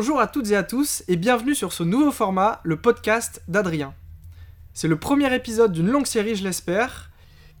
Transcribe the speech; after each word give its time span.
Bonjour 0.00 0.18
à 0.18 0.28
toutes 0.28 0.50
et 0.50 0.56
à 0.56 0.62
tous 0.62 1.04
et 1.08 1.16
bienvenue 1.16 1.54
sur 1.54 1.74
ce 1.74 1.82
nouveau 1.82 2.10
format, 2.10 2.60
le 2.64 2.78
podcast 2.78 3.42
d'Adrien. 3.48 3.92
C'est 4.72 4.88
le 4.88 4.98
premier 4.98 5.34
épisode 5.34 5.72
d'une 5.72 5.90
longue 5.90 6.06
série, 6.06 6.36
je 6.36 6.42
l'espère, 6.42 7.10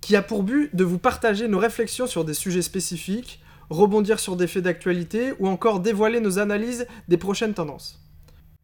qui 0.00 0.16
a 0.16 0.22
pour 0.22 0.42
but 0.42 0.74
de 0.74 0.82
vous 0.82 0.96
partager 0.96 1.48
nos 1.48 1.58
réflexions 1.58 2.06
sur 2.06 2.24
des 2.24 2.32
sujets 2.32 2.62
spécifiques, 2.62 3.42
rebondir 3.68 4.18
sur 4.18 4.36
des 4.36 4.46
faits 4.46 4.64
d'actualité 4.64 5.34
ou 5.38 5.48
encore 5.48 5.80
dévoiler 5.80 6.18
nos 6.18 6.38
analyses 6.38 6.86
des 7.08 7.18
prochaines 7.18 7.52
tendances. 7.52 8.00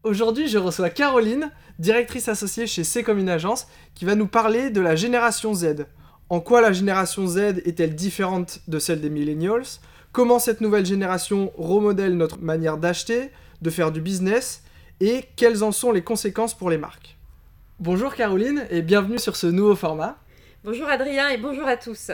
Aujourd'hui, 0.05 0.49
je 0.49 0.57
reçois 0.57 0.89
Caroline, 0.89 1.51
directrice 1.79 2.29
associée 2.29 2.67
chez 2.67 2.83
C'est 2.83 3.03
comme 3.03 3.19
une 3.19 3.29
agence, 3.29 3.67
qui 3.95 4.07
va 4.07 4.15
nous 4.15 4.27
parler 4.27 4.71
de 4.71 4.81
la 4.81 4.97
génération 4.97 5.53
Z. 5.53 5.85
En 6.31 6.41
quoi 6.41 6.63
la 6.63 6.73
génération 6.73 7.27
Z 7.27 7.61
est-elle 7.67 7.95
différente 7.95 8.61
de 8.69 8.79
celle 8.79 9.03
des 9.03 9.11
millennials? 9.11 9.67
Comment 10.13 10.39
cette 10.39 10.63
nouvelle 10.63 10.87
génération 10.87 11.53
remodèle 11.59 12.17
notre 12.17 12.41
manière 12.41 12.79
d'acheter, 12.79 13.33
de 13.63 13.71
faire 13.71 13.93
du 13.93 14.01
business 14.01 14.63
et 15.01 15.25
quelles 15.37 15.63
en 15.63 15.73
sont 15.73 15.93
les 15.93 16.03
conséquences 16.03 16.57
pour 16.57 16.71
les 16.71 16.79
marques. 16.79 17.17
Bonjour 17.79 18.15
Caroline 18.15 18.67
et 18.71 18.83
bienvenue 18.83 19.19
sur 19.19 19.37
ce 19.37 19.47
nouveau 19.47 19.77
format. 19.77 20.19
Bonjour 20.65 20.89
Adrien 20.89 21.29
et 21.29 21.37
bonjour 21.37 21.67
à 21.69 21.77
tous. 21.77 22.11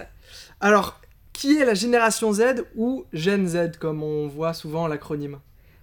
Alors, 0.60 1.00
qui 1.32 1.58
est 1.58 1.64
la 1.64 1.74
génération 1.74 2.32
Z 2.32 2.64
ou 2.76 3.04
Gen 3.12 3.46
Z 3.46 3.78
comme 3.78 4.02
on 4.02 4.28
voit 4.28 4.54
souvent 4.54 4.86
l'acronyme? 4.86 5.38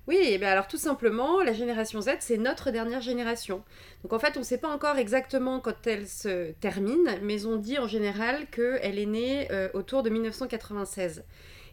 Oui, 0.09 0.15
et 0.15 0.33
eh 0.33 0.37
bien 0.39 0.49
alors 0.49 0.67
tout 0.67 0.77
simplement, 0.77 1.43
la 1.43 1.53
génération 1.53 2.01
Z, 2.01 2.09
c'est 2.19 2.37
notre 2.37 2.71
dernière 2.71 2.99
génération. 2.99 3.63
Donc 4.01 4.11
en 4.11 4.17
fait, 4.17 4.37
on 4.37 4.39
ne 4.39 4.43
sait 4.43 4.57
pas 4.57 4.69
encore 4.69 4.97
exactement 4.97 5.59
quand 5.59 5.85
elle 5.85 6.07
se 6.07 6.51
termine, 6.53 7.19
mais 7.21 7.45
on 7.45 7.57
dit 7.57 7.77
en 7.77 7.87
général 7.87 8.47
qu'elle 8.47 8.97
est 8.97 9.05
née 9.05 9.47
euh, 9.51 9.69
autour 9.75 10.01
de 10.01 10.09
1996. 10.09 11.23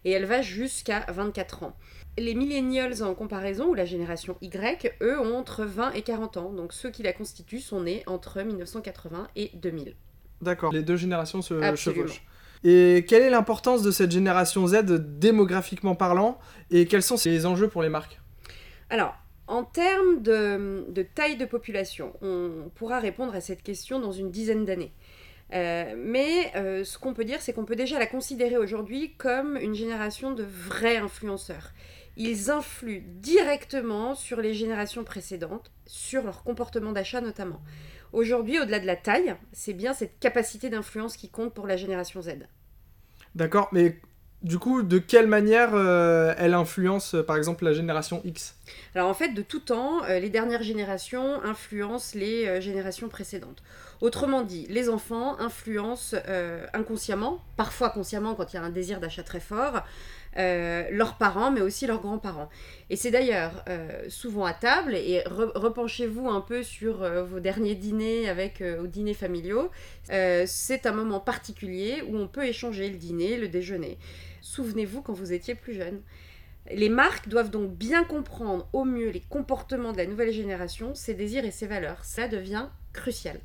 Et 0.04 0.10
elle 0.10 0.26
va 0.26 0.42
jusqu'à 0.42 1.06
24 1.08 1.62
ans. 1.62 1.76
Les 2.18 2.34
millennials 2.34 3.02
en 3.02 3.14
comparaison, 3.14 3.68
ou 3.68 3.74
la 3.74 3.84
génération 3.84 4.36
Y, 4.40 4.94
eux 5.02 5.20
ont 5.20 5.36
entre 5.36 5.64
20 5.64 5.92
et 5.92 6.02
40 6.02 6.36
ans. 6.38 6.52
Donc 6.52 6.72
ceux 6.72 6.90
qui 6.90 7.02
la 7.02 7.12
constituent 7.12 7.60
sont 7.60 7.82
nés 7.82 8.02
entre 8.06 8.42
1980 8.42 9.28
et 9.36 9.50
2000. 9.54 9.94
D'accord, 10.40 10.72
les 10.72 10.82
deux 10.82 10.96
générations 10.96 11.42
se 11.42 11.74
chevauchent. 11.76 12.22
Et 12.64 13.04
quelle 13.06 13.22
est 13.22 13.30
l'importance 13.30 13.82
de 13.82 13.90
cette 13.90 14.10
génération 14.10 14.66
Z 14.66 14.84
démographiquement 14.84 15.94
parlant 15.94 16.38
et 16.70 16.86
quels 16.86 17.02
sont 17.02 17.16
ses 17.16 17.46
enjeux 17.46 17.68
pour 17.68 17.82
les 17.82 17.88
marques? 17.88 18.20
Alors, 18.88 19.14
en 19.46 19.62
termes 19.62 20.22
de, 20.22 20.86
de, 20.88 21.02
taille 21.02 21.36
de 21.36 21.44
population, 21.44 22.12
on 22.22 22.70
pourra 22.74 22.98
répondre 22.98 23.34
à 23.34 23.40
cette 23.40 23.62
question 23.62 24.00
dans 24.00 24.12
une 24.12 24.30
dizaine 24.30 24.64
d'années. 24.64 24.92
Euh, 25.52 25.94
mais 25.96 26.52
euh, 26.56 26.84
ce 26.84 26.98
qu'on 26.98 27.14
peut 27.14 27.24
dire, 27.24 27.40
c'est 27.40 27.52
qu'on 27.52 27.64
peut 27.64 27.76
déjà 27.76 27.98
la 27.98 28.06
considérer 28.06 28.56
aujourd'hui 28.56 29.14
comme 29.16 29.56
une 29.56 29.74
génération 29.74 30.32
de 30.32 30.42
vrais 30.42 30.96
influenceurs 30.96 31.72
ils 32.16 32.50
influent 32.50 33.02
directement 33.20 34.14
sur 34.14 34.40
les 34.40 34.54
générations 34.54 35.04
précédentes, 35.04 35.70
sur 35.86 36.24
leur 36.24 36.42
comportement 36.42 36.92
d'achat 36.92 37.20
notamment. 37.20 37.62
Aujourd'hui, 38.12 38.58
au-delà 38.58 38.80
de 38.80 38.86
la 38.86 38.96
taille, 38.96 39.36
c'est 39.52 39.74
bien 39.74 39.92
cette 39.92 40.18
capacité 40.18 40.70
d'influence 40.70 41.16
qui 41.16 41.28
compte 41.28 41.52
pour 41.52 41.66
la 41.66 41.76
génération 41.76 42.22
Z. 42.22 42.46
D'accord, 43.34 43.68
mais 43.72 44.00
du 44.42 44.58
coup, 44.58 44.82
de 44.82 44.98
quelle 44.98 45.26
manière 45.26 45.70
euh, 45.74 46.34
elle 46.38 46.54
influence, 46.54 47.14
euh, 47.14 47.22
par 47.22 47.36
exemple, 47.36 47.64
la 47.64 47.72
génération 47.72 48.20
X? 48.24 48.54
Alors 48.94 49.08
en 49.08 49.14
fait, 49.14 49.30
de 49.30 49.42
tout 49.42 49.60
temps, 49.60 50.04
euh, 50.04 50.18
les 50.18 50.30
dernières 50.30 50.62
générations 50.62 51.42
influencent 51.42 52.16
les 52.18 52.60
générations 52.60 53.08
précédentes. 53.08 53.62
Autrement 54.00 54.42
dit, 54.42 54.66
les 54.68 54.90
enfants 54.90 55.38
influencent 55.40 56.16
inconsciemment, 56.74 57.40
parfois 57.56 57.88
consciemment 57.88 58.34
quand 58.34 58.52
il 58.52 58.56
y 58.56 58.58
a 58.58 58.62
un 58.62 58.70
désir 58.70 59.00
d'achat 59.00 59.22
très 59.22 59.40
fort, 59.40 59.82
euh, 60.38 60.84
leurs 60.90 61.16
parents, 61.16 61.50
mais 61.50 61.62
aussi 61.62 61.86
leurs 61.86 62.00
grands-parents. 62.00 62.50
Et 62.90 62.96
c'est 62.96 63.10
d'ailleurs 63.10 63.64
euh, 63.68 64.04
souvent 64.08 64.44
à 64.44 64.52
table, 64.52 64.94
et 64.94 65.22
repenchez-vous 65.26 66.28
un 66.28 66.42
peu 66.42 66.62
sur 66.62 67.02
euh, 67.02 67.24
vos 67.24 67.40
derniers 67.40 67.74
dîners 67.74 68.28
avec 68.28 68.62
aux 68.82 68.86
dîners 68.86 69.14
familiaux, 69.14 69.70
c'est 70.08 70.86
un 70.86 70.92
moment 70.92 71.20
particulier 71.20 72.02
où 72.06 72.16
on 72.16 72.28
peut 72.28 72.44
échanger 72.44 72.90
le 72.90 72.96
dîner, 72.96 73.36
le 73.36 73.48
déjeuner. 73.48 73.98
Souvenez-vous 74.40 75.02
quand 75.02 75.12
vous 75.12 75.32
étiez 75.32 75.54
plus 75.54 75.74
jeune. 75.74 76.00
Les 76.70 76.88
marques 76.88 77.28
doivent 77.28 77.50
donc 77.50 77.72
bien 77.72 78.04
comprendre 78.04 78.68
au 78.72 78.84
mieux 78.84 79.10
les 79.10 79.20
comportements 79.20 79.92
de 79.92 79.98
la 79.98 80.06
nouvelle 80.06 80.32
génération, 80.32 80.94
ses 80.94 81.14
désirs 81.14 81.44
et 81.44 81.50
ses 81.50 81.66
valeurs. 81.66 82.04
Ça 82.04 82.28
devient 82.28 82.66
crucial. 82.92 83.38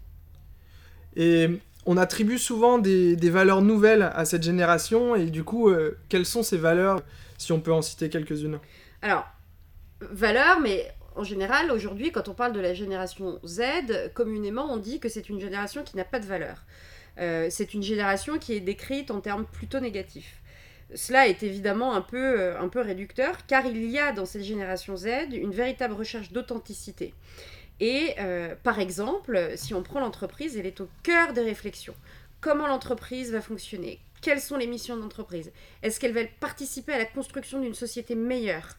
Et 1.15 1.47
on 1.85 1.97
attribue 1.97 2.37
souvent 2.37 2.77
des, 2.77 3.15
valeurs 3.29 3.61
nouvelles 3.61 4.11
à 4.13 4.25
cette 4.25 4.43
génération 4.43 5.15
et 5.15 5.25
du 5.25 5.43
coup, 5.43 5.69
euh, 5.69 5.97
quelles 6.09 6.25
sont 6.25 6.43
ces 6.43 6.57
valeurs, 6.57 7.01
si 7.37 7.51
on 7.51 7.59
peut 7.59 7.73
en 7.73 7.81
citer 7.81 8.09
quelques-unes? 8.09 8.59
Alors, 9.01 9.25
valeurs, 9.99 10.59
mais 10.59 10.91
en 11.15 11.23
général, 11.23 11.71
aujourd'hui, 11.71 12.11
quand 12.11 12.27
on 12.27 12.33
parle 12.33 12.53
de 12.53 12.59
la 12.59 12.73
génération 12.73 13.39
Z, 13.45 13.61
communément, 14.13 14.71
on 14.71 14.77
dit 14.77 14.99
que 14.99 15.09
c'est 15.09 15.29
une 15.29 15.39
génération 15.39 15.83
qui 15.83 15.97
n'a 15.97 16.05
pas 16.05 16.19
de 16.19 16.25
valeur. 16.25 16.63
Euh, 17.19 17.47
c'est 17.49 17.73
une 17.73 17.83
génération 17.83 18.37
qui 18.37 18.53
est 18.53 18.61
décrite 18.61 19.11
en 19.11 19.19
termes 19.19 19.45
plutôt 19.45 19.79
négatifs. 19.79 20.41
Cela 20.93 21.27
est 21.27 21.43
évidemment 21.43 21.93
un 21.93 22.01
peu, 22.01 22.39
euh, 22.39 22.59
un 22.59 22.67
peu 22.67 22.81
réducteur, 22.81 23.45
car 23.47 23.65
il 23.65 23.89
y 23.89 23.97
a 23.97 24.11
dans 24.11 24.25
cette 24.25 24.43
génération 24.43 24.95
Z 24.95 25.07
une 25.31 25.51
véritable 25.51 25.93
recherche 25.93 26.31
d'authenticité. 26.31 27.13
Et 27.79 28.15
euh, 28.19 28.55
par 28.63 28.79
exemple, 28.79 29.51
si 29.55 29.73
on 29.73 29.81
prend 29.81 29.99
l'entreprise, 29.99 30.57
elle 30.57 30.67
est 30.67 30.81
au 30.81 30.89
cœur 31.03 31.33
des 31.33 31.41
réflexions. 31.41 31.95
Comment 32.39 32.67
l'entreprise 32.67 33.31
va 33.31 33.41
fonctionner? 33.41 33.99
Quelles 34.21 34.41
sont 34.41 34.57
les 34.57 34.67
missions 34.67 34.95
de 34.95 35.01
l'entreprise? 35.01 35.51
Est-ce 35.81 35.99
qu'elle 35.99 36.13
va 36.13 36.21
participer 36.39 36.93
à 36.93 36.99
la 36.99 37.05
construction 37.05 37.59
d'une 37.59 37.73
société 37.73 38.13
meilleure? 38.13 38.77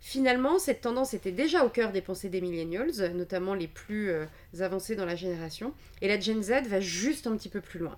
Finalement, 0.00 0.58
cette 0.58 0.80
tendance 0.80 1.14
était 1.14 1.32
déjà 1.32 1.64
au 1.64 1.68
cœur 1.68 1.92
des 1.92 2.02
pensées 2.02 2.28
des 2.28 2.40
millennials, 2.40 2.90
notamment 3.14 3.54
les 3.54 3.68
plus 3.68 4.10
euh, 4.10 4.26
avancés 4.58 4.96
dans 4.96 5.06
la 5.06 5.14
génération, 5.14 5.72
et 6.00 6.08
la 6.08 6.18
Gen 6.18 6.42
Z 6.42 6.66
va 6.68 6.80
juste 6.80 7.26
un 7.26 7.36
petit 7.36 7.48
peu 7.48 7.60
plus 7.60 7.78
loin. 7.78 7.96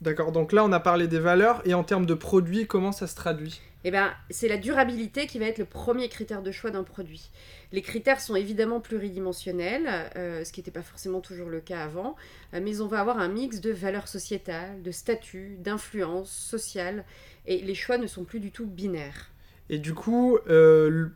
D'accord, 0.00 0.32
donc 0.32 0.52
là 0.52 0.64
on 0.64 0.72
a 0.72 0.80
parlé 0.80 1.08
des 1.08 1.18
valeurs, 1.18 1.62
et 1.64 1.74
en 1.74 1.84
termes 1.84 2.06
de 2.06 2.14
produits, 2.14 2.66
comment 2.66 2.92
ça 2.92 3.06
se 3.06 3.14
traduit? 3.14 3.60
Eh 3.86 3.90
ben, 3.90 4.10
c'est 4.30 4.48
la 4.48 4.56
durabilité 4.56 5.26
qui 5.26 5.38
va 5.38 5.44
être 5.44 5.58
le 5.58 5.66
premier 5.66 6.08
critère 6.08 6.42
de 6.42 6.50
choix 6.50 6.70
d'un 6.70 6.84
produit. 6.84 7.30
Les 7.70 7.82
critères 7.82 8.20
sont 8.20 8.34
évidemment 8.34 8.80
pluridimensionnels, 8.80 9.86
euh, 10.16 10.42
ce 10.42 10.52
qui 10.52 10.60
n'était 10.60 10.70
pas 10.70 10.82
forcément 10.82 11.20
toujours 11.20 11.50
le 11.50 11.60
cas 11.60 11.84
avant, 11.84 12.16
euh, 12.54 12.60
mais 12.62 12.80
on 12.80 12.86
va 12.86 13.00
avoir 13.00 13.18
un 13.18 13.28
mix 13.28 13.60
de 13.60 13.70
valeurs 13.70 14.08
sociétales, 14.08 14.80
de 14.82 14.90
statut, 14.90 15.56
d'influence 15.60 16.30
sociale, 16.30 17.04
et 17.46 17.58
les 17.58 17.74
choix 17.74 17.98
ne 17.98 18.06
sont 18.06 18.24
plus 18.24 18.40
du 18.40 18.50
tout 18.50 18.66
binaires. 18.66 19.30
Et 19.68 19.78
du 19.78 19.92
coup, 19.92 20.38
euh, 20.48 21.08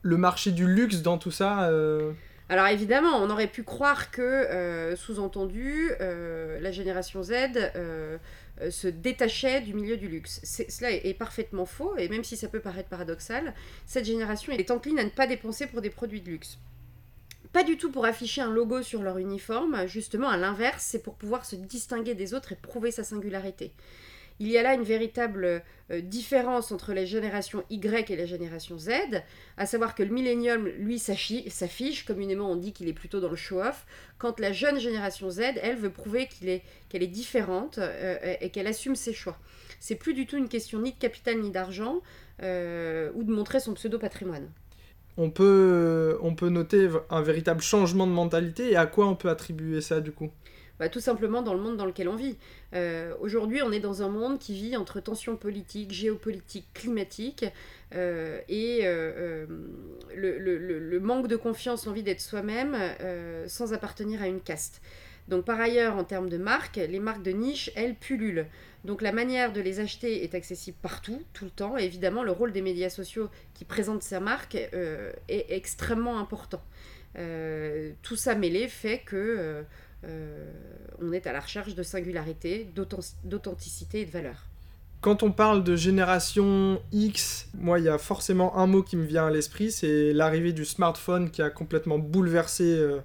le 0.00 0.16
marché 0.16 0.50
du 0.50 0.66
luxe 0.66 1.02
dans 1.02 1.18
tout 1.18 1.30
ça 1.30 1.70
alors 2.48 2.66
évidemment, 2.66 3.16
on 3.22 3.30
aurait 3.30 3.46
pu 3.46 3.62
croire 3.62 4.10
que, 4.10 4.94
sous-entendu, 4.96 5.90
la 5.98 6.70
génération 6.72 7.22
Z 7.22 7.32
euh, 8.62 8.70
se 8.70 8.86
détachait 8.86 9.62
du 9.62 9.74
milieu 9.74 9.96
du 9.96 10.06
luxe. 10.06 10.40
Cela 10.44 10.92
est, 10.92 11.14
parfaitement 11.14 11.66
faux, 11.66 11.96
et 11.96 12.08
même 12.08 12.22
si 12.22 12.36
ça 12.36 12.46
peut 12.46 12.60
paraître 12.60 12.88
paradoxal, 12.88 13.52
cette 13.84 14.04
génération 14.04 14.52
est 14.52 14.70
encline 14.70 14.98
à 15.00 15.04
ne 15.04 15.10
pas 15.10 15.26
dépenser 15.26 15.66
pour 15.66 15.80
des 15.80 15.90
produits 15.90 16.20
de 16.20 16.30
luxe. 16.30 16.58
Pas 17.52 17.64
du 17.64 17.76
tout 17.76 17.90
pour 17.90 18.04
afficher 18.04 18.42
un 18.42 18.52
logo 18.52 18.82
sur 18.82 19.02
leur 19.02 19.18
uniforme, 19.18 19.86
justement 19.88 20.28
à 20.28 20.36
l'inverse, 20.36 20.84
c'est 20.84 21.02
pour 21.02 21.16
pouvoir 21.16 21.44
se 21.44 21.56
distinguer 21.56 22.14
des 22.14 22.32
autres 22.32 22.52
et 22.52 22.56
prouver 22.56 22.92
sa 22.92 23.02
singularité. 23.02 23.72
Il 24.40 24.48
y 24.48 24.58
a 24.58 24.62
là 24.62 24.74
une 24.74 24.82
véritable 24.82 25.62
euh, 25.90 26.00
différence 26.00 26.72
entre 26.72 26.92
la 26.92 27.04
génération 27.04 27.62
Y 27.70 28.10
et 28.10 28.16
la 28.16 28.26
génération 28.26 28.78
Z, 28.78 28.90
à 29.56 29.66
savoir 29.66 29.94
que 29.94 30.02
le 30.02 30.12
millénium, 30.12 30.66
lui, 30.66 30.98
s'affiche, 30.98 32.04
communément 32.04 32.50
on 32.50 32.56
dit 32.56 32.72
qu'il 32.72 32.88
est 32.88 32.94
plutôt 32.94 33.20
dans 33.20 33.30
le 33.30 33.36
show-off, 33.36 33.86
quand 34.18 34.40
la 34.40 34.52
jeune 34.52 34.80
génération 34.80 35.30
Z, 35.30 35.40
elle, 35.62 35.76
veut 35.76 35.90
prouver 35.90 36.26
qu'elle 36.26 36.48
est, 36.48 36.62
est, 36.92 37.06
différente 37.06 37.78
euh, 37.78 38.34
et 38.40 38.50
qu'elle 38.50 38.66
assume 38.66 38.96
ses 38.96 39.12
choix. 39.12 39.38
C'est 39.78 39.94
plus 39.96 40.14
du 40.14 40.26
tout 40.26 40.36
une 40.36 40.48
question 40.48 40.80
ni 40.80 40.92
de 40.92 40.98
capital 40.98 41.40
ni 41.40 41.50
d'argent, 41.50 42.00
euh, 42.42 43.10
ou 43.14 43.22
de 43.22 43.32
montrer 43.32 43.60
son 43.60 43.74
pseudo-patrimoine. 43.74 44.50
On 45.16 45.30
peut, 45.30 46.18
on 46.22 46.34
peut 46.34 46.48
noter 46.48 46.88
un 47.08 47.22
véritable 47.22 47.60
changement 47.60 48.06
de 48.08 48.12
mentalité, 48.12 48.72
et 48.72 48.76
à 48.76 48.86
quoi 48.86 49.06
on 49.06 49.14
peut 49.14 49.30
attribuer 49.30 49.80
ça 49.80 50.00
du 50.00 50.10
coup? 50.10 50.32
Bah, 50.78 50.88
tout 50.88 51.00
simplement 51.00 51.42
dans 51.42 51.54
le 51.54 51.60
monde 51.60 51.76
dans 51.76 51.86
lequel 51.86 52.08
on 52.08 52.16
vit. 52.16 52.36
Euh, 52.74 53.14
aujourd'hui, 53.20 53.62
on 53.62 53.70
est 53.70 53.80
dans 53.80 54.02
un 54.02 54.08
monde 54.08 54.38
qui 54.38 54.54
vit 54.54 54.76
entre 54.76 55.00
tensions 55.00 55.36
politiques, 55.36 55.92
géopolitiques, 55.92 56.66
climatiques, 56.74 57.44
euh, 57.94 58.40
et 58.48 58.80
euh, 58.82 59.46
le, 60.16 60.98
manque 60.98 61.28
de 61.28 61.36
confiance, 61.36 61.86
l'envie 61.86 62.02
d'être 62.02 62.20
soi-même 62.20 62.76
sans 63.46 63.72
appartenir 63.72 64.22
à 64.22 64.26
une 64.26 64.40
caste. 64.40 64.80
Donc 65.28 65.44
par 65.44 65.60
ailleurs, 65.60 65.96
en 65.96 66.04
termes 66.04 66.28
de 66.28 66.36
marques, 66.36 66.76
les 66.76 66.98
marques 66.98 67.22
de 67.22 67.30
niche, 67.30 67.70
elles 67.76 67.94
pullulent. 67.94 68.46
Donc 68.84 69.00
la 69.00 69.12
manière 69.12 69.52
de 69.52 69.60
les 69.60 69.80
acheter 69.80 70.22
est 70.22 70.34
accessible 70.34 70.76
partout, 70.82 71.22
tout 71.32 71.46
le 71.46 71.50
temps, 71.50 71.78
et 71.78 71.84
évidemment 71.84 72.22
le 72.22 72.32
rôle 72.32 72.52
des 72.52 72.60
médias 72.60 72.90
sociaux 72.90 73.30
qui 73.54 73.64
présentent 73.64 74.02
ces 74.02 74.20
marques 74.20 74.56
est 74.56 75.46
extrêmement 75.48 76.18
important. 76.18 76.62
tout 78.02 78.16
ça 78.16 78.34
mêlé 78.34 78.68
fait 78.68 78.98
que 78.98 79.64
euh, 80.08 80.52
on 81.00 81.12
est 81.12 81.26
à 81.26 81.32
la 81.32 81.40
recherche 81.40 81.74
de 81.74 81.82
singularité, 81.82 82.68
d'authenticité 83.24 84.02
et 84.02 84.06
de 84.06 84.10
valeur. 84.10 84.46
quand 85.00 85.22
on 85.22 85.32
parle 85.32 85.64
de 85.64 85.76
génération 85.76 86.80
X, 86.92 87.48
moi, 87.58 87.78
il 87.78 87.84
y 87.84 87.88
a 87.88 87.98
forcément 87.98 88.56
un 88.56 88.66
mot 88.66 88.82
qui 88.82 88.96
me 88.96 89.04
vient 89.04 89.26
à 89.26 89.30
l'esprit, 89.30 89.70
c'est 89.70 90.12
l'arrivée 90.12 90.52
du 90.52 90.64
smartphone 90.64 91.30
qui 91.30 91.42
a 91.42 91.50
complètement 91.50 91.98
bouleversé 91.98 92.64
euh, 92.64 93.00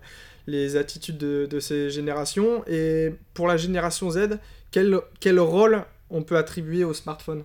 les 0.48 0.78
attitudes 0.78 1.18
de, 1.18 1.60
ces 1.60 1.90
générations. 1.90 2.64
Et 2.68 3.14
pour 3.34 3.48
la 3.48 3.58
génération 3.58 4.10
Z, 4.10 4.40
quel, 4.72 5.00
quel 5.20 5.40
rôle 5.40 5.84
on 6.10 6.24
peut 6.24 6.38
attribuer 6.38 6.84
au 6.84 6.94
smartphone? 6.94 7.44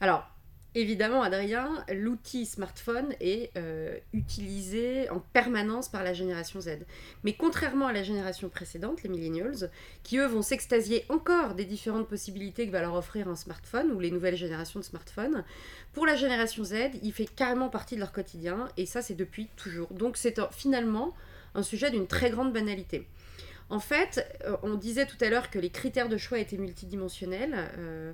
Alors, 0.00 0.31
Évidemment, 0.74 1.22
Adrien, 1.22 1.84
l'outil 1.92 2.46
smartphone 2.46 3.14
est 3.20 3.50
euh, 3.58 3.98
utilisé 4.14 5.10
en 5.10 5.20
permanence 5.20 5.90
par 5.90 6.02
la 6.02 6.14
génération 6.14 6.62
Z. 6.62 6.78
Mais 7.24 7.34
contrairement 7.34 7.88
à 7.88 7.92
la 7.92 8.02
génération 8.02 8.48
précédente, 8.48 9.02
les 9.02 9.10
millennials, 9.10 9.70
qui 10.02 10.16
eux 10.16 10.26
vont 10.26 10.40
s'extasier 10.40 11.04
encore 11.10 11.54
des 11.54 11.66
différentes 11.66 12.08
possibilités 12.08 12.66
que 12.66 12.72
va 12.72 12.80
leur 12.80 12.94
offrir 12.94 13.28
un 13.28 13.36
smartphone 13.36 13.92
ou 13.92 14.00
les 14.00 14.10
nouvelles 14.10 14.36
générations 14.36 14.80
de 14.80 14.84
smartphones, 14.84 15.44
pour 15.92 16.06
la 16.06 16.16
génération 16.16 16.64
Z, 16.64 16.74
il 17.02 17.12
fait 17.12 17.26
carrément 17.26 17.68
partie 17.68 17.96
de 17.96 18.00
leur 18.00 18.12
quotidien 18.12 18.68
et 18.78 18.86
ça 18.86 19.02
c'est 19.02 19.14
depuis 19.14 19.48
toujours. 19.56 19.92
Donc 19.92 20.16
c'est 20.16 20.40
finalement 20.52 21.12
un 21.54 21.62
sujet 21.62 21.90
d'une 21.90 22.06
très 22.06 22.30
grande 22.30 22.50
banalité. 22.50 23.06
En 23.68 23.80
fait, 23.80 24.26
euh, 24.46 24.56
on 24.62 24.74
disait 24.74 25.06
tout 25.06 25.16
à 25.20 25.28
l'heure 25.28 25.50
que 25.50 25.58
les 25.58 25.70
critères 25.70 26.08
de 26.08 26.16
choix 26.16 26.38
étaient 26.38 26.58
multidimensionnels. 26.58 27.70
Euh, 27.78 28.12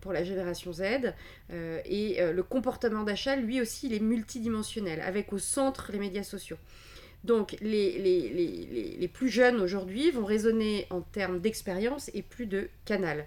pour 0.00 0.12
la 0.12 0.24
génération 0.24 0.72
Z. 0.72 1.12
Euh, 1.52 1.80
et 1.84 2.20
euh, 2.20 2.32
le 2.32 2.42
comportement 2.42 3.02
d'achat, 3.02 3.36
lui 3.36 3.60
aussi, 3.60 3.86
il 3.86 3.94
est 3.94 4.00
multidimensionnel, 4.00 5.00
avec 5.00 5.32
au 5.32 5.38
centre 5.38 5.90
les 5.92 5.98
médias 5.98 6.22
sociaux. 6.22 6.58
Donc 7.24 7.56
les, 7.60 7.98
les, 7.98 8.96
les, 8.98 9.08
plus 9.08 9.28
jeunes 9.28 9.60
aujourd'hui 9.60 10.12
vont 10.12 10.24
raisonner 10.24 10.86
en 10.90 11.00
termes 11.00 11.40
d'expérience 11.40 12.08
et 12.14 12.22
plus 12.22 12.46
de 12.46 12.68
canal. 12.84 13.26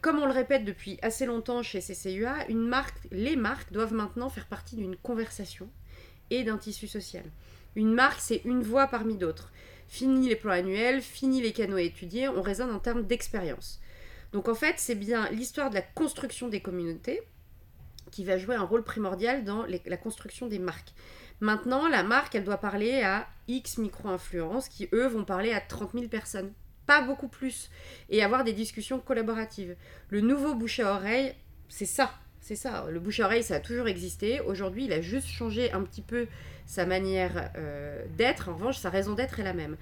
comme 0.00 0.20
on 0.20 0.26
le 0.26 0.32
répète 0.32 0.64
depuis 0.64 0.96
assez 1.02 1.26
longtemps 1.26 1.62
chez 1.64 1.80
CCUA, 1.80 2.48
une 2.48 2.68
marque, 2.68 2.98
les 3.10 3.34
marques 3.34 3.72
doivent 3.72 3.94
maintenant 3.94 4.28
faire 4.28 4.46
partie 4.46 4.76
d'une 4.76 4.94
conversation 4.94 5.68
et 6.30 6.44
d'un 6.44 6.56
tissu 6.56 6.86
social. 6.86 7.24
Une 7.74 7.92
marque, 7.92 8.20
c'est 8.20 8.42
une 8.44 8.62
voix 8.62 8.86
parmi 8.86 9.16
d'autres. 9.16 9.50
Fini 9.88 10.28
les 10.28 10.36
plans 10.36 10.52
annuels, 10.52 11.02
fini 11.02 11.42
les 11.42 11.52
canaux 11.52 11.76
à 11.76 11.82
étudier, 11.82 12.28
on 12.28 12.42
raisonne 12.42 12.70
en 12.70 12.78
termes 12.78 13.06
d'expérience. 13.06 13.80
Donc 14.36 14.50
en 14.50 14.54
fait, 14.54 14.74
c'est 14.76 14.94
bien 14.94 15.30
l'histoire 15.30 15.70
de 15.70 15.76
la 15.76 15.80
construction 15.80 16.48
des 16.48 16.60
communautés 16.60 17.22
qui 18.10 18.22
va 18.22 18.36
jouer 18.36 18.54
un 18.54 18.64
rôle 18.64 18.84
primordial 18.84 19.44
dans 19.44 19.64
la 19.64 19.96
construction 19.96 20.46
des 20.46 20.58
marques. 20.58 20.92
Maintenant, 21.40 21.88
la 21.88 22.02
marque, 22.02 22.34
elle 22.34 22.44
doit 22.44 22.58
parler 22.58 23.00
à 23.00 23.26
X 23.48 23.78
micro-influences 23.78 24.68
qui, 24.68 24.90
eux, 24.92 25.06
vont 25.06 25.24
parler 25.24 25.54
à 25.54 25.62
30 25.62 25.92
000 25.94 26.08
personnes. 26.08 26.52
Pas 26.84 27.00
beaucoup 27.00 27.28
plus. 27.28 27.70
Et 28.10 28.22
avoir 28.22 28.44
des 28.44 28.52
discussions 28.52 28.98
collaboratives. 29.00 29.74
Le 30.10 30.20
nouveau 30.20 30.54
bouche 30.54 30.80
à 30.80 30.92
oreille, 30.96 31.34
c'est 31.70 31.86
ça. 31.86 32.12
C'est 32.42 32.56
ça. 32.56 32.84
Le 32.90 33.00
bouche 33.00 33.20
à 33.20 33.24
oreille, 33.24 33.42
ça 33.42 33.54
a 33.54 33.60
toujours 33.60 33.88
existé. 33.88 34.40
Aujourd'hui, 34.40 34.84
il 34.84 34.92
a 34.92 35.00
juste 35.00 35.28
changé 35.28 35.72
un 35.72 35.80
petit 35.80 36.02
peu 36.02 36.26
sa 36.66 36.84
manière 36.84 37.52
euh, 37.56 38.04
d'être. 38.18 38.50
En 38.50 38.54
revanche, 38.54 38.76
sa 38.76 38.90
raison 38.90 39.14
d'être 39.14 39.40
est 39.40 39.44
la 39.44 39.54
même. 39.54 39.78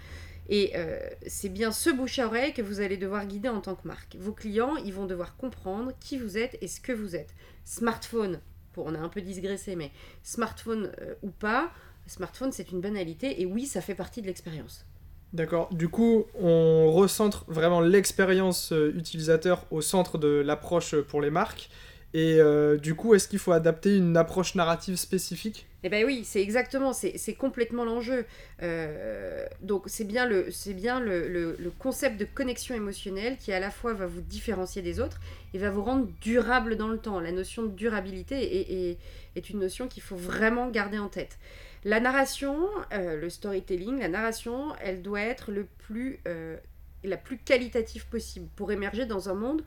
Et 0.49 0.73
euh, 0.75 0.99
c'est 1.27 1.49
bien 1.49 1.73
ce 1.73 1.91
bouche 1.91 2.19
à 2.19 2.27
oreille 2.27 2.53
que 2.53 2.63
vous 2.63 2.81
allez 2.81 2.97
devoir 2.97 3.27
guider 3.27 3.49
en 3.49 3.61
tant 3.61 3.75
que 3.75 3.87
marque. 3.87 4.17
Vos 4.17 4.33
clients, 4.33 4.77
ils 4.77 4.93
vont 4.93 5.07
devoir 5.07 5.37
comprendre 5.37 5.93
qui 6.01 6.19
vous 6.19 6.37
êtes 6.37 6.59
et 6.61 6.69
ce 6.69 6.81
que 6.81 6.93
vous 6.93 7.17
êtes. 7.17 7.35
Smartphone, 7.65 8.41
on 8.77 8.95
a 8.95 8.99
un 8.99 9.09
peu 9.09 9.23
digressé, 9.23 9.77
mais 9.77 9.91
smartphone 10.23 10.93
euh, 11.01 11.15
ou 11.23 11.31
pas, 11.31 11.71
smartphone 12.07 12.53
c'est 12.53 12.73
une 12.73 12.81
banalité 12.81 13.41
et 13.41 13.47
oui, 13.47 13.67
ça 13.67 13.81
fait 13.81 13.95
partie 13.95 14.21
de 14.21 14.27
l'expérience. 14.27 14.85
D'accord. 15.33 15.69
Du 15.73 15.89
coup, 15.89 16.27
on 16.41 16.93
recentre 16.93 17.45
vraiment 17.49 17.81
l'expérience 17.81 18.73
euh, 18.73 18.93
utilisateur 18.97 19.67
au 19.71 19.81
centre 19.81 20.19
de 20.19 20.29
l'approche 20.29 20.95
pour 20.95 21.21
les 21.21 21.31
marques. 21.31 21.71
Et 22.17 22.39
du 22.81 22.95
coup, 22.95 23.17
est-ce 23.17 23.27
qu'il 23.27 23.41
faut 23.41 23.51
adapter 23.51 23.97
une 23.97 24.17
approche 24.17 24.55
narrative 24.55 24.95
spécifique? 24.95 25.67
Eh 25.87 25.91
bien 25.91 26.03
oui, 26.07 26.25
c'est 26.25 26.41
exactement, 26.41 26.95
c'est 26.95 27.35
complètement 27.35 27.85
l'enjeu. 27.85 28.25
Euh, 28.63 29.47
donc 29.61 29.83
c'est 29.87 30.05
bien, 30.05 30.25
le, 30.25 31.71
concept 31.79 32.19
de 32.19 32.25
connexion 32.25 32.75
émotionnelle 32.75 33.37
qui 33.37 33.53
à 33.53 33.61
la 33.61 33.71
fois 33.71 33.93
va 33.93 34.07
vous 34.07 34.23
différencier 34.23 34.81
des 34.81 34.99
autres 34.99 35.21
et 35.53 35.59
va 35.59 35.69
vous 35.69 35.85
rendre 35.85 36.09
durable 36.23 36.77
dans 36.77 36.89
le 36.89 36.97
temps. 36.97 37.21
La 37.21 37.33
notion 37.33 37.65
de 37.65 37.69
durabilité 37.69 38.61
est, 38.61 38.99
est, 39.37 39.51
une 39.51 39.59
notion 39.59 39.87
qu'il 39.87 40.03
faut 40.03 40.17
vraiment 40.17 40.71
garder 40.71 40.99
en 40.99 41.09
tête. 41.09 41.39
La 41.85 42.01
narration, 42.01 42.67
euh, 42.95 43.21
le 43.21 43.29
storytelling, 43.29 43.99
la 43.99 44.09
narration, 44.09 44.75
elle 44.81 45.03
doit 45.03 45.21
être 45.21 45.53
le 45.53 45.67
plus, 45.87 46.19
euh, 46.27 46.57
la 47.03 47.19
plus 47.19 47.37
qualitative 47.37 48.07
possible 48.07 48.49
pour 48.57 48.73
émerger 48.73 49.05
dans 49.05 49.29
un 49.29 49.35
monde 49.35 49.63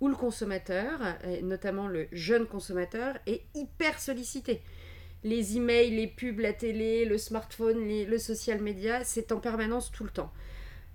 où 0.00 0.06
le 0.06 0.14
consommateur, 0.14 1.00
et 1.24 1.42
notamment 1.42 1.88
le 1.88 2.06
jeune 2.12 2.46
consommateur, 2.46 3.16
est 3.26 3.42
hyper 3.56 3.98
sollicité 3.98 4.62
les 5.26 5.56
emails, 5.56 5.90
les 5.90 6.06
pubs, 6.06 6.38
la 6.38 6.52
télé, 6.52 7.04
le 7.04 7.18
smartphone, 7.18 7.84
le 7.88 8.18
social 8.18 8.62
media, 8.62 9.02
c'est 9.02 9.32
en 9.32 9.40
permanence 9.40 9.90
tout 9.90 10.04
le 10.04 10.10
temps. 10.10 10.32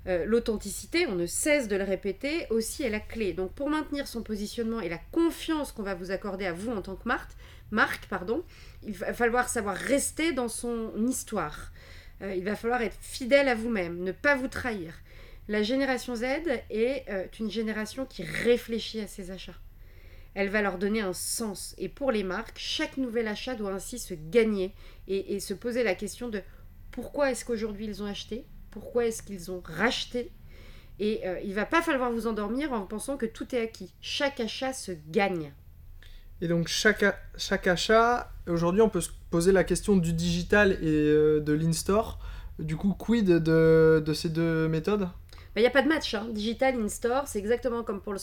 Euh, 0.07 0.24
l'authenticité, 0.25 1.06
on 1.06 1.16
ne 1.16 1.25
cesse 1.25 1.68
de 1.68 1.75
le 1.75 1.83
répéter, 1.83 2.48
aussi 2.50 2.83
est 2.83 2.89
la 2.89 3.01
clé. 3.01 3.33
Donc 3.33 3.51
pour 3.51 3.69
maintenir 3.69 4.07
son 4.07 4.24
positionnement 4.24 4.80
et 4.80 4.88
la 4.88 5.00
confiance 5.12 5.74
qu'on 5.74 5.83
va 5.83 5.95
vous 5.95 6.12
accorder 6.12 6.45
à 6.45 6.54
vous 6.54 6.72
en 6.72 6.81
tant 6.81 6.95
que 6.95 7.07
marque, 7.07 7.31
marque 7.72 8.07
pardon, 8.07 8.44
il 8.83 8.94
va 8.94 9.13
falloir 9.13 9.50
savoir 9.50 9.75
rester 9.75 10.31
dans 10.31 10.48
son 10.48 10.94
histoire. 11.07 11.72
Euh, 12.22 12.33
il 12.33 12.45
va 12.45 12.56
falloir 12.56 12.81
être 12.81 12.98
fidèle 13.01 13.50
à 13.50 13.56
vous-même, 13.56 14.01
ne 14.01 14.13
pas 14.13 14.36
vous 14.36 14.48
trahir. 14.48 14.94
La 15.50 15.62
génération 15.62 16.16
Z 16.16 16.24
est 16.69 17.04
euh, 17.10 17.25
une 17.39 17.51
génération 17.51 18.06
qui 18.06 18.24
réfléchit 18.24 19.01
à 19.01 19.07
ses 19.07 19.30
achats 19.30 19.60
elle 20.33 20.50
va 20.50 20.62
leur 20.62 20.78
donner 20.78 21.01
un 21.01 21.13
sens. 21.13 21.75
Et 21.78 21.89
pour 21.89 22.12
les 22.12 22.24
marques, 22.24 22.57
chaque 22.57 22.98
nouvel 22.98 23.28
achat 23.28 23.56
doit 23.56 23.74
ainsi 23.74 24.00
se 24.00 24.13
gagner 24.13 24.74
et, 25.07 25.39
se 25.39 25.54
poser 25.54 25.83
la 25.83 25.95
question 25.95 26.30
de 26.30 26.42
pourquoi 26.92 27.31
est-ce 27.31 27.44
qu'aujourd'hui 27.44 27.86
ils 27.86 28.01
ont 28.01 28.06
acheté, 28.06 28.45
pourquoi 28.69 29.06
est-ce 29.06 29.24
qu'ils 29.24 29.51
ont 29.51 29.62
racheté. 29.66 30.31
Et 31.00 31.28
euh, 31.28 31.39
il 31.44 31.54
va 31.54 31.66
pas 31.66 31.81
falloir 31.81 32.12
vous 32.12 32.28
endormir 32.28 32.72
en 32.74 32.86
pensant 32.86 33.18
que 33.18 33.25
tout 33.25 33.56
est 33.56 33.62
acquis. 33.62 33.94
Chaque 34.01 34.39
achat 34.39 34.72
se 34.72 34.92
gagne. 35.10 35.51
Et 36.42 36.48
donc 36.48 36.68
chaque, 36.68 37.04
achat, 37.68 38.31
aujourd'hui 38.48 38.81
on 38.81 38.89
peut 38.89 39.01
se 39.01 39.10
poser 39.30 39.51
la 39.51 39.63
question 39.63 39.98
du 39.98 40.13
digital 40.13 40.74
et 40.74 40.78
euh, 40.83 41.39
de 41.39 41.54
l'in-store. 41.54 42.19
Du 42.60 42.75
coup, 42.78 42.94
quid 42.94 43.25
de, 43.25 44.04
de 44.06 44.13
ces 44.13 44.30
deux 44.30 44.68
méthodes? 44.68 45.10
Il 45.59 45.63
n'y 45.63 45.68
a 45.68 45.71
pas 45.71 45.81
de 45.81 45.89
match. 45.89 46.13
Hein. 46.13 46.27
Digital 46.30 46.75
in-store, 46.75 47.27
c'est 47.27 47.39
exactement 47.39 47.83
comme 47.83 48.01
pour 48.01 48.13
le, 48.13 48.19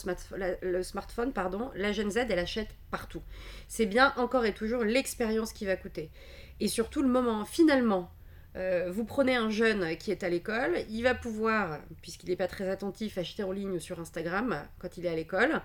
le, 0.61 0.83
smartphone. 0.83 1.31
Pardon. 1.31 1.69
La 1.75 1.91
Gen 1.91 2.09
Z, 2.09 2.17
elle 2.29 2.39
achète 2.39 2.69
partout. 2.89 3.21
C'est 3.67 3.85
bien 3.85 4.13
encore 4.17 4.45
et 4.45 4.53
toujours 4.53 4.83
l'expérience 4.83 5.53
qui 5.53 5.65
va 5.65 5.75
coûter. 5.75 6.09
Et 6.59 6.67
surtout 6.67 7.01
le 7.01 7.07
moment. 7.07 7.45
Finalement, 7.45 8.11
euh, 8.55 8.89
vous 8.91 9.05
prenez 9.05 9.35
un 9.35 9.49
jeune 9.49 9.95
qui 9.97 10.09
est 10.11 10.23
à 10.23 10.29
l'école, 10.29 10.77
il 10.89 11.03
va 11.03 11.13
pouvoir, 11.13 11.79
puisqu'il 12.01 12.29
n'est 12.29 12.35
pas 12.35 12.47
très 12.47 12.67
attentif, 12.67 13.17
acheter 13.17 13.43
en 13.43 13.51
ligne 13.51 13.79
sur 13.79 13.99
Instagram 13.99 14.63
quand 14.79 14.97
il 14.97 15.05
est 15.05 15.09
à 15.09 15.15
l'école. 15.15 15.61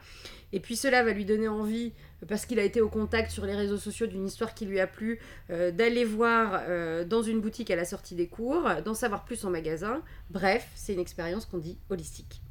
Et 0.52 0.60
puis 0.60 0.76
cela 0.76 1.02
va 1.02 1.12
lui 1.12 1.24
donner 1.24 1.48
envie, 1.48 1.92
parce 2.28 2.44
qu'il 2.44 2.58
a 2.58 2.62
été 2.62 2.82
au 2.82 2.88
contact 2.88 3.30
sur 3.30 3.46
les 3.46 3.54
réseaux 3.54 3.78
sociaux 3.78 4.06
d'une 4.06 4.26
histoire 4.26 4.54
qui 4.54 4.66
lui 4.66 4.80
a 4.80 4.86
plu, 4.86 5.18
euh, 5.50 5.70
d'aller 5.70 6.04
voir 6.04 6.62
euh, 6.68 7.04
dans 7.04 7.22
une 7.22 7.40
boutique 7.40 7.70
à 7.70 7.76
la 7.76 7.86
sortie 7.86 8.14
des 8.14 8.28
cours, 8.28 8.68
d'en 8.84 8.94
savoir 8.94 9.24
plus 9.24 9.44
en 9.44 9.50
magasin. 9.50 10.02
Bref, 10.30 10.68
c'est 10.74 10.92
une 10.92 11.00
expérience 11.00 11.46
qu'on 11.46 11.58
dit 11.58 11.78
holistique. 11.88 12.42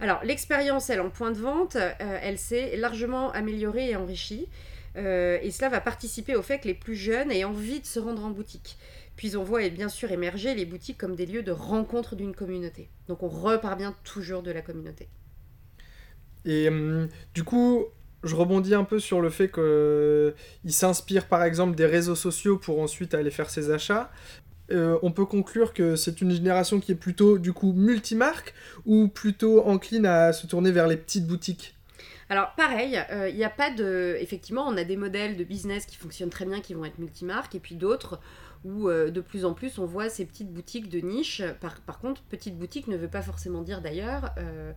Alors 0.00 0.24
l'expérience, 0.24 0.90
elle, 0.90 1.00
en 1.00 1.10
point 1.10 1.30
de 1.30 1.38
vente, 1.38 1.76
elle 2.00 2.36
s'est 2.36 2.76
largement 2.76 3.30
améliorée 3.30 3.90
et 3.90 3.96
enrichie. 3.96 4.48
Et 4.96 5.50
cela 5.50 5.68
va 5.70 5.80
participer 5.80 6.36
au 6.36 6.42
fait 6.42 6.58
que 6.58 6.68
les 6.68 6.74
plus 6.74 6.94
jeunes 6.94 7.30
aient 7.30 7.44
envie 7.44 7.80
de 7.80 7.86
se 7.86 7.98
rendre 7.98 8.24
en 8.24 8.30
boutique. 8.30 8.76
Puis 9.16 9.36
on 9.36 9.44
voit 9.44 9.68
bien 9.68 9.88
sûr 9.88 10.10
émerger 10.10 10.54
les 10.54 10.64
boutiques 10.64 10.98
comme 10.98 11.14
des 11.14 11.26
lieux 11.26 11.42
de 11.42 11.52
rencontre 11.52 12.16
d'une 12.16 12.34
communauté. 12.34 12.88
Donc 13.08 13.22
on 13.22 13.28
repart 13.28 13.78
bien 13.78 13.94
toujours 14.04 14.42
de 14.42 14.50
la 14.50 14.62
communauté. 14.62 15.08
Et 16.44 16.68
hum, 16.68 17.08
du 17.34 17.44
coup, 17.44 17.86
je 18.24 18.34
rebondis 18.34 18.74
un 18.74 18.84
peu 18.84 18.98
sur 18.98 19.20
le 19.20 19.30
fait 19.30 19.48
qu'il 19.48 19.62
euh, 19.64 20.32
s'inspire 20.66 21.26
par 21.26 21.44
exemple 21.44 21.76
des 21.76 21.86
réseaux 21.86 22.14
sociaux 22.14 22.56
pour 22.56 22.80
ensuite 22.80 23.14
aller 23.14 23.30
faire 23.30 23.50
ses 23.50 23.70
achats. 23.70 24.10
Euh, 24.70 24.98
on 25.02 25.10
peut 25.10 25.26
conclure 25.26 25.74
que 25.74 25.96
c'est 25.96 26.20
une 26.20 26.30
génération 26.30 26.80
qui 26.80 26.92
est 26.92 26.96
plutôt 26.96 27.38
du 27.38 27.52
coup 27.52 27.72
multimarque 27.72 28.54
ou 28.86 29.08
plutôt 29.08 29.66
encline 29.66 30.06
à 30.06 30.32
se 30.32 30.46
tourner 30.46 30.70
vers 30.70 30.86
les 30.86 30.96
petites 30.96 31.26
boutiques? 31.26 31.76
Alors 32.32 32.54
pareil, 32.56 32.98
euh, 33.10 33.28
il 33.28 33.36
n'y 33.36 33.44
a 33.44 33.50
pas 33.50 33.70
de... 33.70 34.16
Effectivement, 34.18 34.66
on 34.66 34.78
a 34.78 34.84
des 34.84 34.96
modèles 34.96 35.36
de 35.36 35.44
business 35.44 35.84
qui 35.84 35.96
fonctionnent 35.96 36.30
très 36.30 36.46
bien, 36.46 36.62
qui 36.62 36.72
vont 36.72 36.86
être 36.86 36.98
multimarques, 36.98 37.54
et 37.54 37.60
puis 37.60 37.74
d'autres 37.74 38.20
où 38.64 38.88
euh, 38.88 39.10
de 39.10 39.20
plus 39.20 39.44
en 39.44 39.54
plus 39.54 39.78
on 39.78 39.84
voit 39.84 40.08
ces 40.08 40.24
petites 40.24 40.50
boutiques 40.50 40.88
de 40.88 41.00
niche. 41.00 41.42
Par, 41.60 41.98
contre, 41.98 42.22
petite 42.22 42.56
boutique 42.56 42.88
ne 42.88 42.96
veut 42.96 43.08
pas 43.08 43.20
forcément 43.20 43.60
dire 43.60 43.82
d'ailleurs 43.82 44.30
euh, 44.38 44.72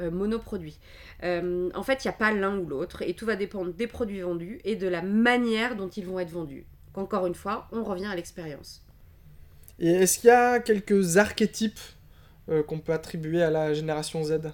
euh, 0.00 0.10
monoproduit. 0.12 0.78
en 1.22 1.82
fait, 1.82 2.04
il 2.04 2.08
n'y 2.08 2.14
a 2.14 2.16
pas 2.16 2.32
l'un 2.32 2.58
ou 2.58 2.66
l'autre 2.66 3.02
et 3.02 3.14
tout 3.14 3.26
va 3.26 3.36
dépendre 3.36 3.72
des 3.72 3.86
produits 3.86 4.20
vendus 4.20 4.60
et 4.64 4.76
de 4.76 4.86
la 4.86 5.02
manière 5.02 5.74
dont 5.74 5.88
ils 5.88 6.06
vont 6.06 6.20
être 6.20 6.30
vendus. 6.30 6.64
Encore 6.94 7.26
une 7.26 7.34
fois, 7.34 7.66
on 7.72 7.82
revient 7.82 8.06
à 8.06 8.14
l'expérience. 8.14 8.82
Et 9.78 9.90
est-ce 9.90 10.18
qu'il 10.18 10.28
y 10.28 10.32
a 10.32 10.60
quelques 10.60 11.16
archétypes 11.16 11.80
qu'on 12.66 12.80
peut 12.80 12.92
attribuer 12.92 13.42
à 13.42 13.50
la 13.50 13.74
génération 13.74 14.22
Z? 14.24 14.52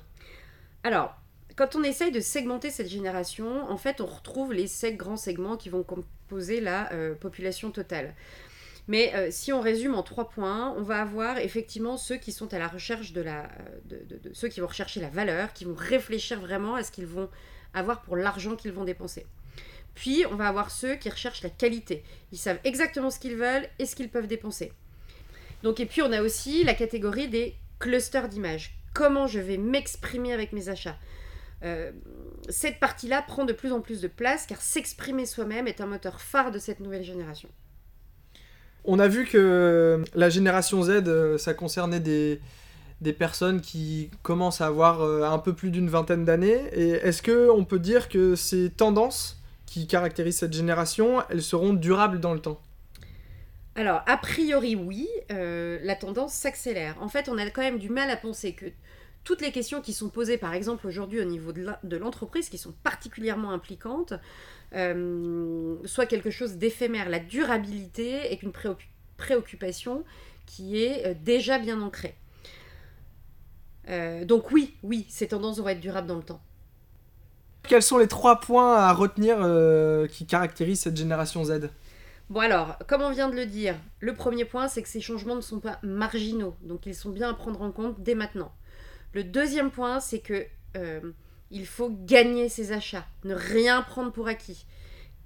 Alors, 0.84 1.16
quand 1.56 1.74
on 1.74 1.82
essaye 1.82 2.12
de 2.12 2.20
segmenter 2.20 2.70
cette 2.70 2.88
génération, 2.88 3.68
en 3.70 3.78
fait, 3.78 4.00
on 4.02 4.06
retrouve 4.06 4.52
les 4.52 4.66
cinq 4.66 4.96
grands 4.96 5.16
segments 5.16 5.56
qui 5.56 5.70
vont 5.70 5.82
composer 5.82 6.60
la 6.60 6.92
euh, 6.92 7.14
population 7.14 7.70
totale. 7.70 8.14
Mais 8.88 9.12
euh, 9.14 9.28
si 9.30 9.52
on 9.52 9.60
résume 9.60 9.94
en 9.94 10.02
trois 10.02 10.28
points, 10.28 10.74
on 10.76 10.82
va 10.82 11.00
avoir 11.00 11.38
effectivement 11.38 11.96
ceux 11.96 12.16
qui 12.16 12.30
sont 12.30 12.52
à 12.54 12.58
la 12.58 12.68
recherche 12.68 13.12
de 13.12 13.20
la, 13.20 13.48
de, 13.86 14.06
ceux 14.32 14.48
qui 14.48 14.60
vont 14.60 14.68
rechercher 14.68 15.00
la 15.00 15.08
valeur, 15.08 15.52
qui 15.54 15.64
vont 15.64 15.74
réfléchir 15.74 16.38
vraiment 16.40 16.76
à 16.76 16.84
ce 16.84 16.92
qu'ils 16.92 17.06
vont 17.06 17.28
avoir 17.74 18.02
pour 18.02 18.16
l'argent 18.16 18.54
qu'ils 18.54 18.72
vont 18.72 18.84
dépenser. 18.84 19.26
Puis 19.94 20.24
on 20.30 20.36
va 20.36 20.46
avoir 20.46 20.70
ceux 20.70 20.94
qui 20.96 21.08
recherchent 21.08 21.42
la 21.42 21.50
qualité. 21.50 22.04
Ils 22.30 22.38
savent 22.38 22.60
exactement 22.64 23.10
ce 23.10 23.18
qu'ils 23.18 23.36
veulent 23.36 23.66
et 23.78 23.86
ce 23.86 23.96
qu'ils 23.96 24.10
peuvent 24.10 24.28
dépenser. 24.28 24.72
Donc 25.62 25.80
et 25.80 25.86
puis 25.86 26.02
on 26.02 26.12
a 26.12 26.22
aussi 26.22 26.62
la 26.62 26.74
catégorie 26.74 27.28
des 27.28 27.56
clusters 27.78 28.28
d'images. 28.28 28.78
Comment 28.94 29.26
je 29.26 29.40
vais 29.40 29.56
m'exprimer 29.56 30.32
avec 30.32 30.52
mes 30.52 30.68
achats? 30.68 30.96
Euh, 31.62 31.90
cette 32.48 32.78
partie-là 32.80 33.22
prend 33.22 33.44
de 33.44 33.52
plus 33.52 33.72
en 33.72 33.80
plus 33.80 34.00
de 34.00 34.08
place 34.08 34.46
car 34.46 34.60
s'exprimer 34.60 35.24
soi-même 35.24 35.66
est 35.66 35.80
un 35.80 35.86
moteur 35.86 36.20
phare 36.20 36.50
de 36.50 36.58
cette 36.58 36.80
nouvelle 36.80 37.02
génération. 37.02 37.48
On 38.84 38.98
a 38.98 39.08
vu 39.08 39.24
que 39.24 40.04
la 40.14 40.28
génération 40.28 40.82
Z, 40.82 40.90
euh, 40.90 41.38
ça 41.38 41.54
concernait 41.54 41.98
des, 41.98 42.40
des 43.00 43.12
personnes 43.12 43.60
qui 43.60 44.10
commencent 44.22 44.60
à 44.60 44.66
avoir 44.66 45.00
euh, 45.00 45.22
un 45.22 45.38
peu 45.38 45.54
plus 45.54 45.70
d'une 45.70 45.88
vingtaine 45.88 46.24
d'années. 46.24 46.60
Et 46.72 46.90
est-ce 46.90 47.22
qu'on 47.22 47.64
peut 47.64 47.80
dire 47.80 48.08
que 48.08 48.36
ces 48.36 48.70
tendances 48.70 49.42
qui 49.64 49.86
caractérisent 49.86 50.38
cette 50.38 50.52
génération, 50.52 51.22
elles 51.30 51.42
seront 51.42 51.72
durables 51.72 52.20
dans 52.20 52.34
le 52.34 52.40
temps? 52.40 52.60
Alors, 53.74 54.02
a 54.06 54.16
priori, 54.16 54.74
oui, 54.74 55.06
la 55.28 55.94
tendance 55.96 56.32
s'accélère. 56.32 56.96
En 57.02 57.08
fait, 57.08 57.28
on 57.28 57.36
a 57.36 57.50
quand 57.50 57.60
même 57.60 57.78
du 57.78 57.90
mal 57.90 58.08
à 58.08 58.16
penser 58.16 58.54
que 58.54 58.64
toutes 59.26 59.42
les 59.42 59.50
questions 59.50 59.82
qui 59.82 59.92
sont 59.92 60.08
posées, 60.08 60.38
par 60.38 60.54
exemple, 60.54 60.86
aujourd'hui 60.86 61.20
au 61.20 61.24
niveau 61.24 61.50
de 61.52 61.96
l'entreprise, 61.96 62.48
qui 62.48 62.58
sont 62.58 62.72
particulièrement 62.84 63.50
impliquantes, 63.50 64.14
euh, 64.72 65.74
soient 65.84 66.06
quelque 66.06 66.30
chose 66.30 66.54
d'éphémère. 66.58 67.08
La 67.08 67.18
durabilité 67.18 68.32
est 68.32 68.42
une 68.44 68.52
préoccupation 69.16 70.04
qui 70.46 70.80
est 70.80 71.06
euh, 71.06 71.14
déjà 71.20 71.58
bien 71.58 71.80
ancrée. 71.82 72.14
Euh, 73.88 74.24
donc 74.24 74.52
oui, 74.52 74.76
oui, 74.84 75.06
ces 75.08 75.26
tendances 75.26 75.58
vont 75.58 75.68
être 75.68 75.80
durables 75.80 76.06
dans 76.06 76.16
le 76.16 76.22
temps. 76.22 76.40
Quels 77.64 77.82
sont 77.82 77.98
les 77.98 78.06
trois 78.06 78.38
points 78.38 78.76
à 78.76 78.92
retenir 78.92 79.38
qui 80.08 80.24
caractérisent 80.24 80.82
cette 80.82 80.96
génération 80.96 81.42
Z? 81.44 81.68
Bon 82.30 82.38
alors, 82.38 82.78
comme 82.86 83.02
on 83.02 83.10
vient 83.10 83.28
de 83.28 83.34
le 83.34 83.46
dire, 83.46 83.74
le 83.98 84.14
premier 84.14 84.44
point, 84.44 84.68
c'est 84.68 84.82
que 84.82 84.88
ces 84.88 85.00
changements 85.00 85.34
ne 85.34 85.40
sont 85.40 85.58
pas 85.58 85.80
marginaux, 85.82 86.54
donc 86.62 86.86
ils 86.86 86.94
sont 86.94 87.10
bien 87.10 87.30
à 87.30 87.34
prendre 87.34 87.60
en 87.62 87.72
compte 87.72 88.00
dès 88.00 88.14
maintenant. 88.14 88.52
Le 89.12 89.24
deuxième 89.24 89.70
point, 89.70 90.00
c'est 90.00 90.20
que 90.20 90.46
euh, 90.76 91.00
il 91.50 91.66
faut 91.66 91.90
gagner 91.90 92.48
ses 92.48 92.72
achats, 92.72 93.06
ne 93.24 93.34
rien 93.34 93.82
prendre 93.82 94.12
pour 94.12 94.28
acquis. 94.28 94.66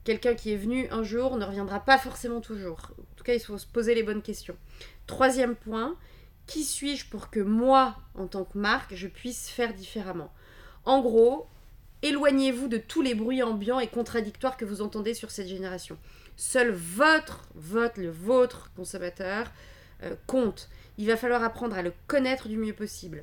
Quelqu'un 0.04 0.34
qui 0.34 0.52
est 0.52 0.56
venu 0.56 0.88
un 0.90 1.02
jour 1.02 1.36
ne 1.36 1.44
reviendra 1.44 1.80
pas 1.80 1.98
forcément 1.98 2.40
toujours. 2.40 2.92
En 2.98 3.14
tout 3.16 3.24
cas, 3.24 3.34
il 3.34 3.40
faut 3.40 3.58
se 3.58 3.66
poser 3.66 3.94
les 3.94 4.02
bonnes 4.02 4.22
questions. 4.22 4.56
Troisième 5.06 5.56
point, 5.56 5.96
qui 6.46 6.64
suis-je 6.64 7.06
pour 7.06 7.30
que 7.30 7.40
moi, 7.40 7.96
en 8.14 8.26
tant 8.26 8.44
que 8.44 8.56
marque, 8.56 8.94
je 8.94 9.08
puisse 9.08 9.48
faire 9.48 9.74
différemment? 9.74 10.32
En 10.84 11.00
gros, 11.00 11.48
éloignez-vous 12.02 12.68
de 12.68 12.78
tous 12.78 13.02
les 13.02 13.14
bruits 13.14 13.42
ambiants 13.42 13.80
et 13.80 13.88
contradictoires 13.88 14.56
que 14.56 14.64
vous 14.64 14.80
entendez 14.80 15.14
sur 15.14 15.30
cette 15.30 15.48
génération. 15.48 15.98
Seul 16.36 16.70
votre 16.70 17.48
vote, 17.54 17.98
le 17.98 18.10
vôtre 18.10 18.70
consommateur, 18.74 19.52
euh, 20.02 20.14
compte. 20.26 20.70
Il 20.96 21.06
va 21.06 21.16
falloir 21.16 21.42
apprendre 21.42 21.76
à 21.76 21.82
le 21.82 21.92
connaître 22.06 22.48
du 22.48 22.56
mieux 22.56 22.72
possible 22.72 23.22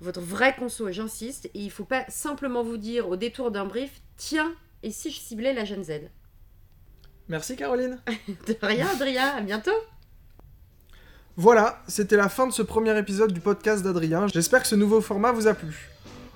votre 0.00 0.20
vrai 0.20 0.54
conso, 0.56 0.90
j'insiste, 0.92 1.46
et 1.46 1.60
il 1.60 1.66
ne 1.66 1.70
faut 1.70 1.84
pas 1.84 2.04
simplement 2.08 2.62
vous 2.62 2.76
dire 2.76 3.08
au 3.08 3.16
détour 3.16 3.50
d'un 3.50 3.64
brief, 3.64 4.00
tiens, 4.16 4.54
et 4.82 4.90
si 4.90 5.10
je 5.10 5.18
ciblais 5.18 5.52
la 5.52 5.64
jeune 5.64 5.84
Z? 5.84 6.10
Merci 7.28 7.56
Caroline. 7.56 8.00
de 8.46 8.56
rien 8.62 8.88
Adrien, 8.88 9.28
à 9.28 9.40
bientôt. 9.40 9.70
Voilà, 11.36 11.82
c'était 11.86 12.16
la 12.16 12.28
fin 12.28 12.46
de 12.46 12.52
ce 12.52 12.62
premier 12.62 12.96
épisode 12.98 13.32
du 13.32 13.40
podcast 13.40 13.84
d'Adrien. 13.84 14.26
J'espère 14.28 14.62
que 14.62 14.68
ce 14.68 14.74
nouveau 14.74 15.00
format 15.00 15.32
vous 15.32 15.46
a 15.46 15.54
plu. 15.54 15.90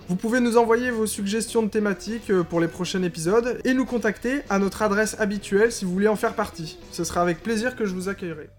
Vous 0.09 0.17
pouvez 0.17 0.41
nous 0.41 0.57
envoyer 0.57 0.91
vos 0.91 1.07
suggestions 1.07 1.63
de 1.63 1.69
thématiques 1.69 2.31
euh, 2.31 2.43
pour 2.43 2.61
les 2.61 2.69
prochains 2.69 3.03
épisodes 3.03 3.61
et 3.65 3.73
nous 3.73 3.87
contacter 3.87 4.43
à 4.51 4.59
notre 4.59 4.83
adresse 4.83 5.17
habituelle 5.19 5.73
si 5.73 5.85
vous 5.85 5.93
voulez 5.93 6.09
en 6.09 6.17
faire 6.17 6.35
partie. 6.35 6.79
Ce 6.91 7.05
sera 7.05 7.23
avec 7.23 7.43
plaisir 7.43 7.77
que 7.77 7.87
je 7.87 7.95
vous 7.95 8.09
accueillerai. 8.09 8.51